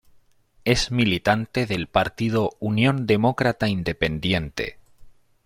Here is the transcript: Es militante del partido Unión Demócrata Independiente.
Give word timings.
Es 0.65 0.89
militante 0.89 1.67
del 1.67 1.85
partido 1.85 2.53
Unión 2.59 3.05
Demócrata 3.05 3.67
Independiente. 3.67 4.79